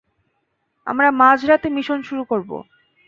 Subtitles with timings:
[0.87, 2.49] আমরা মাঝরাতে মিশন শুরু করব।